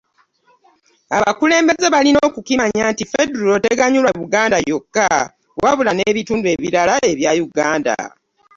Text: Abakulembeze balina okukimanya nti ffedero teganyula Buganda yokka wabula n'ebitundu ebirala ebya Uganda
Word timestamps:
Abakulembeze 1.17 1.87
balina 1.95 2.19
okukimanya 2.29 2.81
nti 2.91 3.03
ffedero 3.07 3.53
teganyula 3.65 4.09
Buganda 4.19 4.57
yokka 4.69 5.07
wabula 5.61 5.91
n'ebitundu 5.93 6.45
ebirala 6.55 6.93
ebya 7.11 7.31
Uganda 7.47 7.95